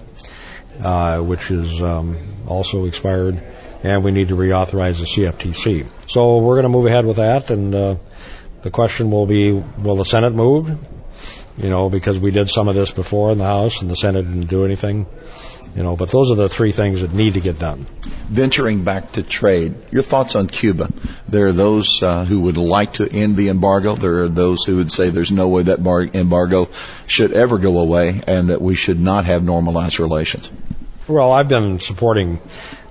uh, 0.81 1.23
which 1.23 1.51
is 1.51 1.83
um, 1.83 2.19
also 2.47 2.85
expired, 2.85 3.43
and 3.83 4.05
we 4.05 4.13
need 4.13 4.29
to 4.29 4.37
reauthorize 4.37 5.01
the 5.01 5.07
CFTC. 5.07 5.89
So 6.09 6.39
we're 6.39 6.55
going 6.55 6.63
to 6.63 6.69
move 6.69 6.87
ahead 6.87 7.05
with 7.05 7.17
that, 7.17 7.51
and 7.51 7.75
uh, 7.75 7.97
the 8.63 8.71
question 8.71 9.11
will 9.11 9.27
be, 9.27 9.51
will 9.51 9.97
the 9.97 10.05
Senate 10.05 10.35
move? 10.35 10.69
You 11.57 11.69
know, 11.69 11.91
because 11.91 12.17
we 12.17 12.31
did 12.31 12.49
some 12.49 12.69
of 12.69 12.77
this 12.77 12.93
before 12.93 13.33
in 13.33 13.39
the 13.39 13.45
House, 13.45 13.83
and 13.83 13.91
the 13.91 13.97
Senate 13.97 14.23
didn't 14.23 14.47
do 14.47 14.65
anything. 14.65 15.07
You 15.77 15.85
know, 15.85 15.97
but 15.97 16.11
those 16.11 16.33
are 16.33 16.35
the 16.35 16.49
three 16.49 16.73
things 16.73 17.01
that 17.01 17.13
need 17.13 17.35
to 17.35 17.41
get 17.41 17.59
done. 17.59 17.87
Venturing 18.29 18.83
back 18.83 19.13
to 19.13 19.23
trade, 19.23 19.75
your 19.93 20.03
thoughts 20.03 20.35
on 20.35 20.49
Cuba? 20.49 20.91
There 21.29 21.47
are 21.47 21.53
those 21.53 22.03
uh, 22.03 22.25
who 22.25 22.41
would 22.43 22.57
like 22.57 22.95
to 22.95 23.09
end 23.09 23.37
the 23.37 23.49
embargo. 23.51 23.95
There 23.95 24.25
are 24.25 24.29
those 24.29 24.65
who 24.65 24.77
would 24.77 24.91
say 24.91 25.11
there's 25.11 25.31
no 25.31 25.49
way 25.49 25.63
that 25.65 25.83
bar- 25.83 26.11
embargo 26.13 26.71
should 27.07 27.33
ever 27.33 27.59
go 27.59 27.79
away, 27.79 28.21
and 28.27 28.51
that 28.51 28.61
we 28.61 28.75
should 28.75 28.99
not 28.99 29.27
have 29.27 29.45
normalized 29.45 30.01
relations. 30.01 30.51
Well, 31.07 31.31
I've 31.31 31.49
been 31.49 31.79
supporting 31.79 32.41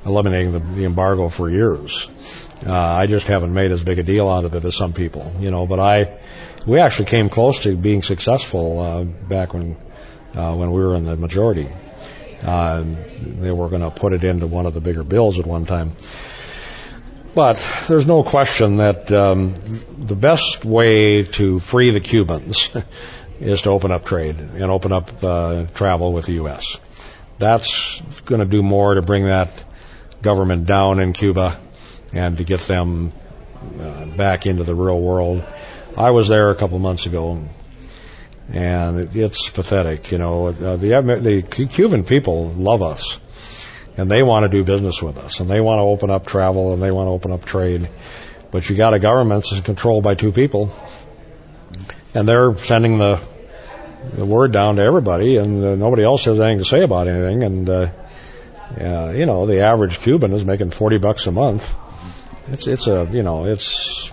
eliminating 0.05 0.53
the, 0.53 0.59
the 0.59 0.85
embargo 0.85 1.29
for 1.29 1.49
years. 1.49 2.07
Uh, 2.65 2.73
I 2.73 3.07
just 3.07 3.27
haven't 3.27 3.53
made 3.53 3.71
as 3.71 3.83
big 3.83 3.99
a 3.99 4.03
deal 4.03 4.27
out 4.27 4.43
of 4.45 4.55
it 4.55 4.65
as 4.65 4.75
some 4.75 4.93
people, 4.93 5.31
you 5.39 5.51
know. 5.51 5.65
But 5.65 5.79
I, 5.79 6.19
we 6.65 6.79
actually 6.79 7.05
came 7.05 7.29
close 7.29 7.59
to 7.63 7.75
being 7.75 8.03
successful 8.03 8.79
uh, 8.79 9.03
back 9.03 9.53
when 9.53 9.77
uh, 10.35 10.55
when 10.55 10.71
we 10.71 10.81
were 10.81 10.95
in 10.95 11.05
the 11.05 11.15
majority. 11.15 11.69
Uh, 12.43 12.83
they 13.19 13.51
were 13.51 13.69
going 13.69 13.81
to 13.81 13.91
put 13.91 14.13
it 14.13 14.23
into 14.23 14.47
one 14.47 14.65
of 14.65 14.73
the 14.73 14.81
bigger 14.81 15.03
bills 15.03 15.39
at 15.39 15.45
one 15.45 15.65
time. 15.65 15.91
But 17.35 17.63
there's 17.87 18.07
no 18.07 18.23
question 18.23 18.77
that 18.77 19.11
um, 19.11 19.53
the 19.97 20.15
best 20.15 20.65
way 20.65 21.23
to 21.23 21.59
free 21.59 21.91
the 21.91 21.99
Cubans 21.99 22.69
is 23.39 23.61
to 23.63 23.69
open 23.69 23.91
up 23.91 24.05
trade 24.05 24.37
and 24.39 24.63
open 24.63 24.91
up 24.91 25.23
uh, 25.23 25.65
travel 25.67 26.11
with 26.11 26.25
the 26.25 26.33
U.S. 26.33 26.77
That's 27.37 28.01
going 28.25 28.39
to 28.39 28.47
do 28.47 28.63
more 28.63 28.95
to 28.95 29.01
bring 29.01 29.25
that 29.25 29.63
government 30.21 30.65
down 30.65 30.99
in 30.99 31.13
Cuba 31.13 31.59
and 32.13 32.37
to 32.37 32.43
get 32.43 32.61
them 32.61 33.13
uh, 33.79 34.05
back 34.05 34.45
into 34.45 34.63
the 34.63 34.75
real 34.75 34.99
world. 34.99 35.43
I 35.97 36.11
was 36.11 36.27
there 36.27 36.49
a 36.49 36.55
couple 36.55 36.79
months 36.79 37.05
ago 37.05 37.43
and 38.51 38.99
it, 38.99 39.15
it's 39.15 39.49
pathetic. 39.49 40.11
You 40.11 40.17
know, 40.17 40.47
uh, 40.47 40.75
the 40.75 41.41
the 41.43 41.67
Cuban 41.67 42.03
people 42.03 42.49
love 42.51 42.81
us, 42.81 43.19
and 43.97 44.09
they 44.09 44.23
want 44.23 44.43
to 44.43 44.49
do 44.49 44.63
business 44.63 45.01
with 45.01 45.17
us, 45.17 45.39
and 45.39 45.49
they 45.49 45.61
want 45.61 45.79
to 45.79 45.83
open 45.83 46.09
up 46.09 46.25
travel, 46.25 46.73
and 46.73 46.81
they 46.81 46.91
want 46.91 47.07
to 47.07 47.11
open 47.11 47.31
up 47.31 47.45
trade. 47.45 47.89
But 48.51 48.69
you 48.69 48.75
got 48.75 48.93
a 48.93 48.99
government 48.99 49.45
that's 49.49 49.61
controlled 49.61 50.03
by 50.03 50.15
two 50.15 50.31
people, 50.31 50.71
and 52.15 52.27
they're 52.27 52.57
sending 52.57 52.97
the, 52.97 53.19
the 54.13 54.25
word 54.25 54.51
down 54.51 54.77
to 54.77 54.83
everybody, 54.83 55.37
and 55.37 55.63
uh, 55.63 55.75
nobody 55.75 56.03
else 56.03 56.25
has 56.25 56.39
anything 56.39 56.59
to 56.59 56.65
say 56.65 56.83
about 56.83 57.07
anything. 57.07 57.43
And 57.43 57.69
uh, 57.69 57.91
uh, 58.79 59.13
you 59.15 59.25
know, 59.25 59.45
the 59.45 59.61
average 59.61 59.99
Cuban 59.99 60.33
is 60.33 60.43
making 60.43 60.71
forty 60.71 60.97
bucks 60.97 61.27
a 61.27 61.31
month. 61.31 61.71
It's 62.47 62.65
it's 62.65 62.87
a 62.87 63.07
you 63.11 63.21
know 63.21 63.45
it's 63.45 64.11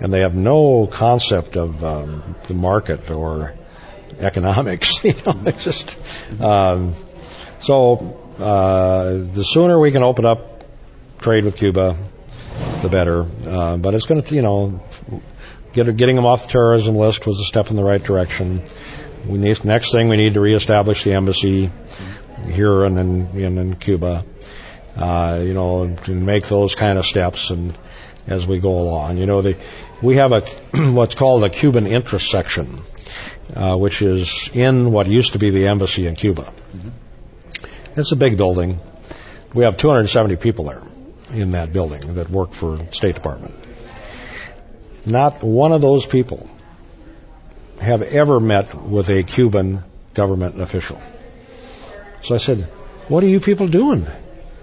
and 0.00 0.12
they 0.12 0.20
have 0.20 0.34
no 0.34 0.86
concept 0.86 1.56
of 1.56 1.84
um, 1.84 2.34
the 2.46 2.54
market 2.54 3.10
or 3.10 3.54
economics. 4.18 5.04
you 5.04 5.14
know, 5.26 5.34
it's 5.46 5.64
just 5.64 5.98
um, 6.40 6.94
so 7.60 8.18
uh, 8.38 9.12
the 9.12 9.44
sooner 9.44 9.78
we 9.78 9.92
can 9.92 10.02
open 10.02 10.24
up 10.24 10.64
trade 11.20 11.44
with 11.44 11.56
Cuba, 11.56 11.96
the 12.82 12.88
better. 12.88 13.26
Uh, 13.46 13.76
but 13.76 13.94
it's 13.94 14.06
going 14.06 14.22
to, 14.22 14.34
you 14.34 14.42
know, 14.42 14.80
get, 15.72 15.94
getting 15.96 16.16
them 16.16 16.24
off 16.24 16.46
the 16.46 16.52
terrorism 16.52 16.96
list 16.96 17.26
was 17.26 17.38
a 17.40 17.44
step 17.44 17.70
in 17.70 17.76
the 17.76 17.84
right 17.84 18.02
direction. 18.02 18.62
We 19.26 19.38
need 19.38 19.62
next 19.64 19.92
thing 19.92 20.08
we 20.08 20.16
need 20.16 20.34
to 20.34 20.40
reestablish 20.40 21.04
the 21.04 21.12
embassy 21.12 21.70
here 22.46 22.84
and 22.84 22.98
in, 22.98 23.58
in, 23.58 23.76
Cuba. 23.76 24.24
Uh, 24.96 25.40
you 25.42 25.54
know, 25.54 25.94
to 26.04 26.14
make 26.14 26.46
those 26.48 26.74
kind 26.74 26.98
of 26.98 27.06
steps 27.06 27.50
and 27.50 27.76
as 28.26 28.46
we 28.46 28.58
go 28.58 28.70
along. 28.70 29.18
You 29.18 29.26
know, 29.26 29.42
the, 29.42 29.56
we 30.02 30.16
have 30.16 30.32
a 30.32 30.40
what's 30.92 31.14
called 31.14 31.44
a 31.44 31.50
Cuban 31.50 31.86
interest 31.86 32.30
section, 32.30 32.80
uh, 33.54 33.76
which 33.76 34.02
is 34.02 34.50
in 34.52 34.92
what 34.92 35.06
used 35.06 35.32
to 35.32 35.38
be 35.38 35.50
the 35.50 35.68
embassy 35.68 36.06
in 36.06 36.14
Cuba. 36.14 36.42
Mm-hmm. 36.42 38.00
It's 38.00 38.12
a 38.12 38.16
big 38.16 38.36
building. 38.36 38.78
We 39.52 39.64
have 39.64 39.76
270 39.76 40.36
people 40.36 40.64
there 40.66 40.82
in 41.32 41.52
that 41.52 41.72
building 41.72 42.14
that 42.14 42.30
work 42.30 42.52
for 42.52 42.78
State 42.92 43.14
Department. 43.14 43.54
Not 45.04 45.42
one 45.42 45.72
of 45.72 45.80
those 45.80 46.06
people 46.06 46.48
have 47.80 48.02
ever 48.02 48.38
met 48.38 48.74
with 48.74 49.08
a 49.08 49.22
Cuban 49.22 49.82
government 50.14 50.60
official. 50.60 51.00
So 52.22 52.34
I 52.34 52.38
said, 52.38 52.64
what 53.08 53.24
are 53.24 53.28
you 53.28 53.40
people 53.40 53.66
doing? 53.68 54.06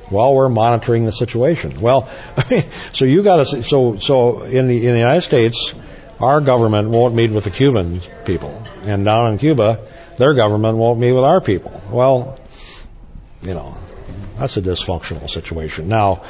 While 0.09 0.33
we're 0.33 0.49
monitoring 0.49 1.05
the 1.05 1.11
situation. 1.11 1.81
Well, 1.81 2.09
I 2.37 2.43
mean, 2.49 2.63
so 2.93 3.05
you 3.05 3.23
got 3.23 3.47
to 3.47 3.63
so 3.63 3.97
so 3.97 4.41
in 4.43 4.67
the 4.67 4.87
in 4.87 4.93
the 4.93 4.99
United 4.99 5.21
States, 5.21 5.73
our 6.19 6.41
government 6.41 6.89
won't 6.89 7.15
meet 7.15 7.31
with 7.31 7.43
the 7.43 7.51
Cuban 7.51 8.01
people, 8.25 8.63
and 8.83 9.05
down 9.05 9.33
in 9.33 9.37
Cuba, 9.37 9.87
their 10.17 10.33
government 10.33 10.77
won't 10.77 10.99
meet 10.99 11.11
with 11.11 11.23
our 11.23 11.41
people. 11.41 11.81
Well, 11.91 12.39
you 13.41 13.53
know, 13.53 13.77
that's 14.37 14.57
a 14.57 14.61
dysfunctional 14.61 15.29
situation. 15.29 15.87
Now, 15.87 16.23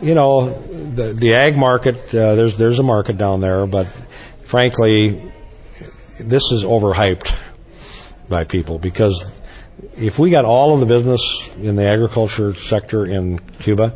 you 0.00 0.14
know, 0.14 0.50
the 0.50 1.12
the 1.12 1.34
ag 1.34 1.56
market 1.56 2.14
uh, 2.14 2.34
there's 2.34 2.56
there's 2.58 2.78
a 2.78 2.82
market 2.82 3.18
down 3.18 3.40
there, 3.40 3.66
but 3.66 3.86
frankly, 4.42 5.32
this 6.20 6.52
is 6.52 6.64
overhyped 6.64 7.34
by 8.28 8.44
people 8.44 8.78
because 8.78 9.24
if 9.96 10.18
we 10.18 10.30
got 10.30 10.44
all 10.44 10.74
of 10.74 10.80
the 10.80 10.86
business 10.86 11.50
in 11.60 11.76
the 11.76 11.84
agriculture 11.84 12.54
sector 12.54 13.04
in 13.04 13.38
Cuba, 13.38 13.94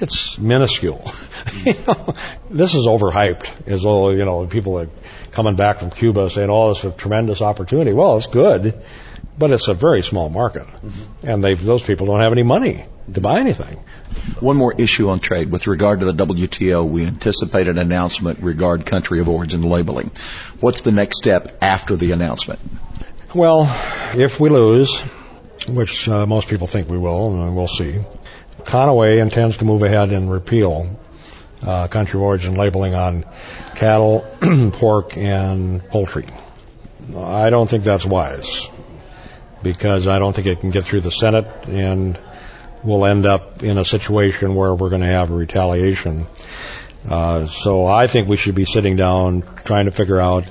it's 0.00 0.38
minuscule. 0.38 1.02
you 1.64 1.74
know, 1.86 2.14
this 2.50 2.74
is 2.74 2.86
overhyped 2.86 3.68
as 3.68 3.82
though, 3.82 4.10
you 4.10 4.24
know, 4.24 4.46
people 4.46 4.78
are 4.78 4.88
coming 5.32 5.56
back 5.56 5.78
from 5.78 5.90
Cuba 5.90 6.30
saying, 6.30 6.50
oh, 6.50 6.70
this 6.70 6.78
is 6.78 6.84
a 6.86 6.90
tremendous 6.92 7.42
opportunity. 7.42 7.92
Well, 7.92 8.16
it's 8.16 8.26
good, 8.26 8.74
but 9.38 9.50
it's 9.50 9.68
a 9.68 9.74
very 9.74 10.02
small 10.02 10.28
market. 10.28 10.66
Mm-hmm. 10.66 11.28
And 11.28 11.44
those 11.44 11.82
people 11.82 12.06
don't 12.06 12.20
have 12.20 12.32
any 12.32 12.42
money 12.42 12.84
to 13.12 13.20
buy 13.20 13.40
anything. 13.40 13.78
One 14.40 14.56
more 14.56 14.74
issue 14.76 15.08
on 15.08 15.20
trade. 15.20 15.50
With 15.50 15.66
regard 15.66 16.00
to 16.00 16.06
the 16.10 16.26
WTO, 16.26 16.88
we 16.88 17.04
anticipate 17.04 17.68
an 17.68 17.78
announcement 17.78 18.40
regarding 18.40 18.86
country 18.86 19.20
of 19.20 19.28
origin 19.28 19.62
labeling. 19.62 20.10
What's 20.60 20.80
the 20.80 20.92
next 20.92 21.18
step 21.18 21.58
after 21.60 21.96
the 21.96 22.12
announcement? 22.12 22.60
Well, 23.34 23.64
if 24.16 24.38
we 24.38 24.48
lose, 24.48 25.00
which 25.66 26.08
uh, 26.08 26.26
most 26.26 26.48
people 26.48 26.66
think 26.66 26.88
we 26.88 26.98
will, 26.98 27.42
and 27.42 27.56
we'll 27.56 27.68
see, 27.68 28.00
Conaway 28.62 29.20
intends 29.20 29.58
to 29.58 29.64
move 29.64 29.82
ahead 29.82 30.10
and 30.10 30.30
repeal 30.30 30.96
uh, 31.62 31.88
country 31.88 32.18
of 32.18 32.22
origin 32.22 32.54
labeling 32.54 32.94
on 32.94 33.24
cattle, 33.74 34.26
pork, 34.72 35.16
and 35.16 35.86
poultry. 35.88 36.26
I 37.16 37.50
don't 37.50 37.68
think 37.68 37.84
that's 37.84 38.04
wise 38.04 38.68
because 39.62 40.06
I 40.06 40.18
don't 40.18 40.34
think 40.34 40.46
it 40.46 40.60
can 40.60 40.70
get 40.70 40.84
through 40.84 41.00
the 41.00 41.10
Senate 41.10 41.46
and 41.68 42.18
we'll 42.82 43.04
end 43.06 43.26
up 43.26 43.62
in 43.62 43.78
a 43.78 43.84
situation 43.84 44.54
where 44.54 44.74
we're 44.74 44.90
going 44.90 45.00
to 45.00 45.06
have 45.06 45.30
a 45.30 45.34
retaliation. 45.34 46.26
Uh, 47.08 47.46
so 47.46 47.86
I 47.86 48.06
think 48.06 48.28
we 48.28 48.36
should 48.36 48.54
be 48.54 48.64
sitting 48.64 48.96
down 48.96 49.42
trying 49.64 49.86
to 49.86 49.90
figure 49.90 50.20
out 50.20 50.44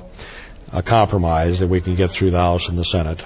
a 0.72 0.82
compromise 0.82 1.60
that 1.60 1.68
we 1.68 1.80
can 1.80 1.94
get 1.94 2.10
through 2.10 2.30
the 2.30 2.38
House 2.38 2.68
and 2.68 2.78
the 2.78 2.84
Senate 2.84 3.24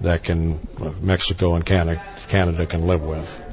that 0.00 0.22
can 0.22 0.66
Mexico 1.00 1.54
and 1.54 1.64
Canada, 1.64 2.66
can 2.66 2.86
live 2.86 3.02
with. 3.02 3.46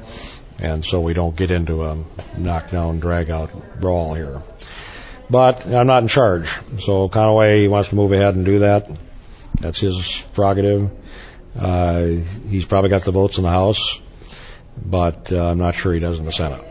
And 0.60 0.84
so 0.84 1.00
we 1.00 1.14
don't 1.14 1.36
get 1.36 1.50
into 1.50 1.84
a 1.84 1.98
knockdown, 2.36 2.98
drag 2.98 3.30
out 3.30 3.80
brawl 3.80 4.14
here. 4.14 4.42
But 5.30 5.66
I'm 5.66 5.86
not 5.86 6.02
in 6.02 6.08
charge. 6.08 6.48
So 6.80 7.08
Conaway 7.08 7.68
wants 7.68 7.90
to 7.90 7.94
move 7.94 8.12
ahead 8.12 8.34
and 8.34 8.44
do 8.44 8.60
that. 8.60 8.90
That's 9.60 9.78
his 9.78 10.24
prerogative. 10.32 10.90
Uh, 11.56 12.06
he's 12.48 12.64
probably 12.64 12.90
got 12.90 13.02
the 13.02 13.10
votes 13.10 13.38
in 13.38 13.44
the 13.44 13.50
House, 13.50 14.00
but 14.84 15.32
uh, 15.32 15.50
I'm 15.50 15.58
not 15.58 15.74
sure 15.74 15.92
he 15.92 16.00
does 16.00 16.18
in 16.18 16.24
the 16.24 16.32
Senate. 16.32 16.64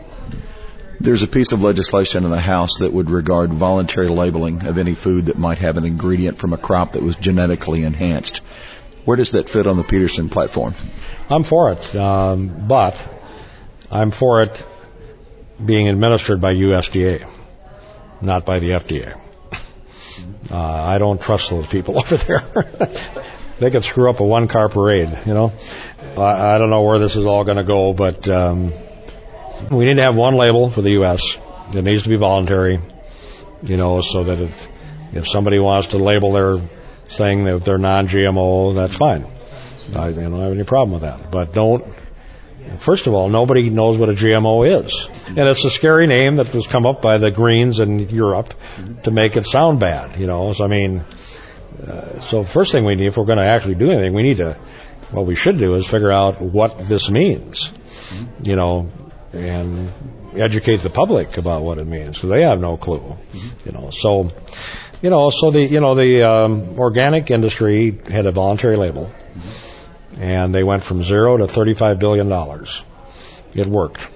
There's 1.00 1.22
a 1.22 1.28
piece 1.28 1.52
of 1.52 1.62
legislation 1.62 2.24
in 2.24 2.30
the 2.30 2.40
House 2.40 2.78
that 2.80 2.92
would 2.92 3.10
regard 3.10 3.52
voluntary 3.52 4.08
labeling 4.08 4.66
of 4.66 4.78
any 4.78 4.94
food 4.94 5.26
that 5.26 5.38
might 5.38 5.58
have 5.58 5.76
an 5.76 5.84
ingredient 5.84 6.38
from 6.38 6.52
a 6.52 6.58
crop 6.58 6.92
that 6.92 7.02
was 7.02 7.16
genetically 7.16 7.84
enhanced. 7.84 8.40
Where 9.08 9.16
does 9.16 9.30
that 9.30 9.48
fit 9.48 9.66
on 9.66 9.78
the 9.78 9.84
Peterson 9.84 10.28
platform? 10.28 10.74
I'm 11.30 11.42
for 11.42 11.72
it, 11.72 11.96
um, 11.96 12.68
but 12.68 12.94
I'm 13.90 14.10
for 14.10 14.42
it 14.42 14.62
being 15.64 15.88
administered 15.88 16.42
by 16.42 16.54
USDA, 16.54 17.26
not 18.20 18.44
by 18.44 18.58
the 18.58 18.72
FDA. 18.72 19.18
Uh, 20.50 20.54
I 20.54 20.98
don't 20.98 21.22
trust 21.22 21.48
those 21.48 21.66
people 21.68 21.96
over 21.98 22.16
there. 22.18 22.44
they 23.58 23.70
could 23.70 23.82
screw 23.82 24.10
up 24.10 24.20
a 24.20 24.24
one 24.24 24.46
car 24.46 24.68
parade, 24.68 25.18
you 25.24 25.32
know. 25.32 25.54
I, 26.18 26.56
I 26.56 26.58
don't 26.58 26.68
know 26.68 26.82
where 26.82 26.98
this 26.98 27.16
is 27.16 27.24
all 27.24 27.44
going 27.44 27.56
to 27.56 27.64
go, 27.64 27.94
but 27.94 28.28
um, 28.28 28.74
we 29.70 29.86
need 29.86 29.94
to 29.94 30.02
have 30.02 30.16
one 30.16 30.34
label 30.34 30.68
for 30.68 30.82
the 30.82 30.90
U.S. 30.90 31.38
It 31.72 31.80
needs 31.80 32.02
to 32.02 32.10
be 32.10 32.16
voluntary, 32.16 32.78
you 33.62 33.78
know, 33.78 34.02
so 34.02 34.24
that 34.24 34.38
if, 34.38 34.68
if 35.14 35.26
somebody 35.26 35.58
wants 35.58 35.88
to 35.88 35.96
label 35.96 36.32
their 36.32 36.60
thing 37.08 37.44
that 37.44 37.64
they're 37.64 37.78
non-GMO, 37.78 38.74
that's 38.74 38.96
fine. 38.96 39.26
I 39.96 40.12
don't 40.12 40.38
have 40.38 40.52
any 40.52 40.64
problem 40.64 40.92
with 40.92 41.02
that. 41.02 41.30
But 41.30 41.52
don't 41.52 41.84
First 42.76 43.06
of 43.06 43.14
all, 43.14 43.28
nobody 43.28 43.70
knows 43.70 43.98
what 43.98 44.08
a 44.08 44.12
GMO 44.12 44.84
is. 44.84 45.08
And 45.28 45.48
it's 45.48 45.64
a 45.64 45.70
scary 45.70 46.06
name 46.06 46.36
that 46.36 46.54
was 46.54 46.66
come 46.66 46.86
up 46.86 47.00
by 47.00 47.18
the 47.18 47.30
Greens 47.30 47.80
in 47.80 47.98
Europe 48.10 48.54
to 49.04 49.10
make 49.10 49.36
it 49.36 49.46
sound 49.46 49.80
bad, 49.80 50.18
you 50.20 50.26
know. 50.26 50.52
So, 50.52 50.64
I 50.64 50.68
mean, 50.68 51.04
uh, 51.86 52.20
so 52.20 52.44
first 52.44 52.72
thing 52.72 52.84
we 52.84 52.94
need, 52.94 53.06
if 53.06 53.16
we're 53.16 53.24
going 53.24 53.38
to 53.38 53.44
actually 53.44 53.76
do 53.76 53.90
anything, 53.90 54.12
we 54.12 54.22
need 54.22 54.38
to, 54.38 54.54
what 55.10 55.26
we 55.26 55.34
should 55.34 55.58
do 55.58 55.74
is 55.74 55.86
figure 55.86 56.12
out 56.12 56.40
what 56.40 56.78
this 56.78 57.10
means, 57.10 57.70
you 58.42 58.56
know, 58.56 58.90
and 59.32 59.90
educate 60.36 60.76
the 60.76 60.90
public 60.90 61.36
about 61.38 61.62
what 61.62 61.78
it 61.78 61.86
means 61.86 62.16
because 62.16 62.30
they 62.30 62.42
have 62.42 62.60
no 62.60 62.76
clue, 62.76 63.16
you 63.64 63.72
know. 63.72 63.90
So, 63.90 64.30
you 65.02 65.10
know, 65.10 65.30
so 65.30 65.50
the, 65.50 65.60
you 65.60 65.80
know, 65.80 65.94
the 65.94 66.22
um, 66.22 66.78
organic 66.78 67.30
industry 67.30 67.98
had 68.10 68.26
a 68.26 68.32
voluntary 68.32 68.76
label 68.76 69.12
and 70.18 70.54
they 70.54 70.64
went 70.64 70.82
from 70.82 71.02
zero 71.02 71.36
to 71.36 71.44
$35 71.44 71.98
billion. 71.98 72.66
It 73.54 73.66
worked. 73.66 74.06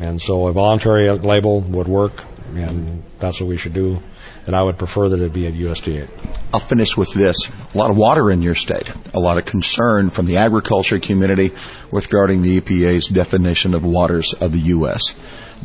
And 0.00 0.20
so 0.20 0.46
a 0.46 0.52
voluntary 0.52 1.10
label 1.10 1.60
would 1.60 1.86
work, 1.86 2.24
and 2.54 3.02
that's 3.18 3.40
what 3.40 3.48
we 3.48 3.56
should 3.56 3.74
do. 3.74 4.02
And 4.46 4.56
I 4.56 4.62
would 4.62 4.76
prefer 4.76 5.10
that 5.10 5.20
it 5.20 5.32
be 5.32 5.46
at 5.46 5.52
USDA. 5.52 6.08
I'll 6.52 6.60
finish 6.60 6.96
with 6.96 7.12
this. 7.12 7.48
A 7.74 7.78
lot 7.78 7.90
of 7.90 7.96
water 7.96 8.30
in 8.30 8.42
your 8.42 8.56
state. 8.56 8.92
A 9.14 9.20
lot 9.20 9.38
of 9.38 9.44
concern 9.44 10.10
from 10.10 10.26
the 10.26 10.38
agriculture 10.38 10.98
community 10.98 11.52
regarding 11.92 12.42
the 12.42 12.60
EPA's 12.60 13.08
definition 13.08 13.74
of 13.74 13.84
waters 13.84 14.34
of 14.34 14.50
the 14.50 14.58
U.S. 14.58 15.14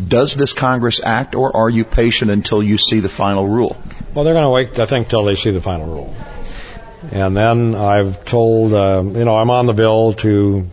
Does 0.05 0.35
this 0.35 0.53
Congress 0.53 1.01
act, 1.03 1.33
or 1.33 1.55
are 1.55 1.69
you 1.69 1.83
patient 1.83 2.29
until 2.29 2.61
you 2.61 2.77
see 2.77 2.99
the 2.99 3.09
final 3.09 3.47
rule? 3.47 3.75
Well, 4.13 4.23
they're 4.23 4.33
going 4.33 4.45
to 4.45 4.49
wait, 4.49 4.77
I 4.79 4.85
think, 4.85 5.09
till 5.09 5.23
they 5.23 5.35
see 5.35 5.51
the 5.51 5.61
final 5.61 5.87
rule. 5.87 6.15
And 7.11 7.35
then 7.35 7.73
I've 7.73 8.25
told, 8.25 8.73
uh, 8.73 9.03
you 9.03 9.25
know, 9.25 9.35
I'm 9.35 9.49
on 9.49 9.65
the 9.65 9.73
bill 9.73 10.13
to 10.13 10.67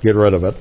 get 0.00 0.16
rid 0.16 0.34
of 0.34 0.44
it. 0.44 0.56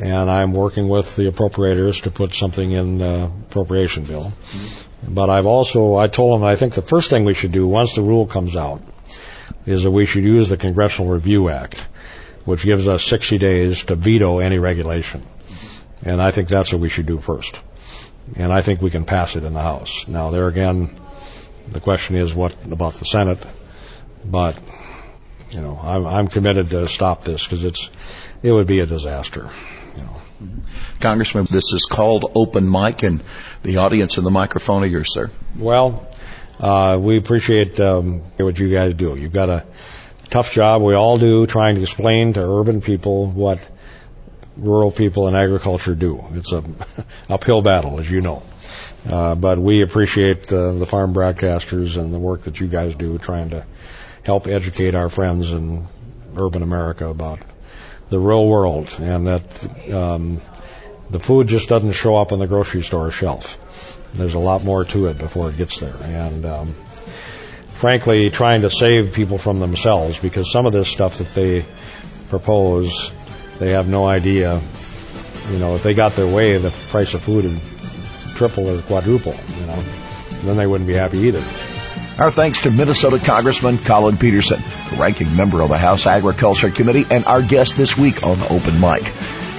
And 0.00 0.30
I'm 0.30 0.52
working 0.52 0.88
with 0.88 1.16
the 1.16 1.30
appropriators 1.30 2.02
to 2.02 2.10
put 2.10 2.34
something 2.34 2.70
in 2.70 2.98
the 2.98 3.30
appropriation 3.48 4.04
bill. 4.04 4.32
Mm-hmm. 4.32 5.14
But 5.14 5.30
I've 5.30 5.46
also, 5.46 5.94
I 5.96 6.08
told 6.08 6.34
them 6.34 6.44
I 6.44 6.56
think 6.56 6.74
the 6.74 6.82
first 6.82 7.10
thing 7.10 7.24
we 7.24 7.34
should 7.34 7.52
do 7.52 7.66
once 7.66 7.94
the 7.94 8.02
rule 8.02 8.26
comes 8.26 8.56
out 8.56 8.82
is 9.66 9.84
that 9.84 9.90
we 9.90 10.06
should 10.06 10.24
use 10.24 10.48
the 10.48 10.56
Congressional 10.56 11.12
Review 11.12 11.48
Act, 11.48 11.80
which 12.44 12.64
gives 12.64 12.88
us 12.88 13.04
60 13.04 13.38
days 13.38 13.84
to 13.84 13.96
veto 13.96 14.38
any 14.38 14.58
regulation. 14.58 15.22
And 16.02 16.22
I 16.22 16.30
think 16.30 16.48
that's 16.48 16.72
what 16.72 16.80
we 16.80 16.88
should 16.88 17.06
do 17.06 17.18
first. 17.20 17.60
And 18.36 18.52
I 18.52 18.60
think 18.60 18.82
we 18.82 18.90
can 18.90 19.04
pass 19.04 19.36
it 19.36 19.44
in 19.44 19.54
the 19.54 19.62
House. 19.62 20.06
Now, 20.06 20.30
there 20.30 20.48
again, 20.48 20.90
the 21.68 21.80
question 21.80 22.16
is 22.16 22.34
what 22.34 22.54
about 22.64 22.94
the 22.94 23.04
Senate? 23.04 23.38
But 24.24 24.60
you 25.50 25.60
know, 25.60 25.78
I'm, 25.82 26.06
I'm 26.06 26.28
committed 26.28 26.70
to 26.70 26.88
stop 26.88 27.24
this 27.24 27.44
because 27.44 27.64
it's 27.64 27.90
it 28.42 28.52
would 28.52 28.66
be 28.66 28.80
a 28.80 28.86
disaster. 28.86 29.48
You 29.96 30.02
know. 30.02 30.16
Congressman, 31.00 31.46
this 31.50 31.72
is 31.72 31.86
called 31.90 32.30
open 32.34 32.70
mic, 32.70 33.02
and 33.02 33.22
the 33.62 33.78
audience 33.78 34.18
and 34.18 34.26
the 34.26 34.30
microphone 34.30 34.84
are 34.84 34.86
yours, 34.86 35.12
sir. 35.12 35.30
Well, 35.56 36.08
uh, 36.60 36.98
we 37.00 37.16
appreciate 37.16 37.80
um, 37.80 38.20
what 38.36 38.58
you 38.58 38.70
guys 38.70 38.94
do. 38.94 39.16
You've 39.16 39.32
got 39.32 39.48
a 39.48 39.64
tough 40.30 40.52
job. 40.52 40.82
We 40.82 40.94
all 40.94 41.18
do, 41.18 41.46
trying 41.46 41.76
to 41.76 41.82
explain 41.82 42.34
to 42.34 42.40
urban 42.40 42.80
people 42.80 43.26
what 43.30 43.58
rural 44.58 44.90
people 44.90 45.28
in 45.28 45.34
agriculture 45.34 45.94
do. 45.94 46.24
It's 46.32 46.52
a 46.52 46.64
uphill 47.28 47.62
battle, 47.62 48.00
as 48.00 48.10
you 48.10 48.20
know. 48.20 48.42
Uh, 49.08 49.34
but 49.34 49.58
we 49.58 49.82
appreciate 49.82 50.52
uh, 50.52 50.72
the 50.72 50.86
farm 50.86 51.14
broadcasters 51.14 51.96
and 51.96 52.12
the 52.12 52.18
work 52.18 52.42
that 52.42 52.60
you 52.60 52.66
guys 52.66 52.94
do, 52.94 53.16
trying 53.18 53.50
to 53.50 53.64
help 54.24 54.46
educate 54.46 54.94
our 54.94 55.08
friends 55.08 55.52
in 55.52 55.86
urban 56.36 56.62
America 56.62 57.08
about 57.08 57.38
the 58.08 58.18
real 58.18 58.46
world 58.46 58.94
and 59.00 59.26
that 59.26 59.92
um, 59.92 60.40
the 61.10 61.18
food 61.18 61.48
just 61.48 61.68
doesn't 61.68 61.92
show 61.92 62.16
up 62.16 62.32
on 62.32 62.38
the 62.38 62.46
grocery 62.46 62.82
store 62.82 63.10
shelf. 63.10 63.64
There's 64.14 64.34
a 64.34 64.38
lot 64.38 64.64
more 64.64 64.84
to 64.86 65.06
it 65.06 65.18
before 65.18 65.50
it 65.50 65.56
gets 65.56 65.80
there. 65.80 65.94
And 66.02 66.44
um, 66.44 66.74
frankly, 67.76 68.30
trying 68.30 68.62
to 68.62 68.70
save 68.70 69.14
people 69.14 69.38
from 69.38 69.60
themselves 69.60 70.18
because 70.18 70.50
some 70.50 70.66
of 70.66 70.72
this 70.72 70.88
stuff 70.88 71.18
that 71.18 71.34
they 71.34 71.64
propose, 72.28 73.12
they 73.58 73.70
have 73.70 73.88
no 73.88 74.06
idea. 74.06 74.60
You 75.50 75.58
know, 75.58 75.74
if 75.74 75.82
they 75.82 75.94
got 75.94 76.12
their 76.12 76.32
way, 76.32 76.58
the 76.58 76.70
price 76.90 77.14
of 77.14 77.22
food 77.22 77.44
would 77.44 77.60
triple 78.34 78.68
or 78.68 78.80
quadruple. 78.82 79.34
You 79.58 79.66
know, 79.66 79.82
then 80.44 80.56
they 80.56 80.66
wouldn't 80.66 80.86
be 80.86 80.94
happy 80.94 81.18
either. 81.18 81.42
Our 82.18 82.32
thanks 82.32 82.62
to 82.62 82.70
Minnesota 82.70 83.18
Congressman 83.24 83.78
Collin 83.78 84.16
Peterson, 84.16 84.60
ranking 84.98 85.34
member 85.36 85.62
of 85.62 85.68
the 85.68 85.78
House 85.78 86.06
Agriculture 86.06 86.70
Committee, 86.70 87.04
and 87.10 87.24
our 87.26 87.42
guest 87.42 87.76
this 87.76 87.96
week 87.96 88.26
on 88.26 88.38
Open 88.50 88.80
Mic. 88.80 89.04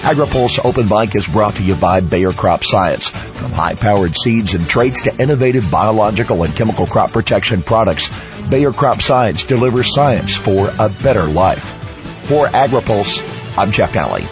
AgriPulse 0.02 0.64
Open 0.66 0.88
Mic 0.88 1.16
is 1.16 1.28
brought 1.28 1.56
to 1.56 1.64
you 1.64 1.76
by 1.76 2.02
Bayer 2.02 2.32
Crop 2.32 2.64
Science. 2.64 3.10
From 3.10 3.52
high-powered 3.52 4.16
seeds 4.18 4.56
and 4.56 4.68
traits 4.68 5.02
to 5.04 5.22
innovative 5.22 5.72
biological 5.72 6.44
and 6.44 6.56
chemical 6.56 6.86
crop 6.86 7.12
protection 7.12 7.62
products, 7.62 8.10
Bayer 8.50 8.72
Crop 8.72 9.02
Science 9.02 9.46
delivers 9.46 9.94
science 9.94 10.36
for 10.36 10.72
a 10.80 10.90
better 10.90 11.24
life. 11.26 11.79
For 12.28 12.46
AgriPulse, 12.46 13.58
I'm 13.58 13.72
Jeff 13.72 13.94
Nalley. 13.94 14.28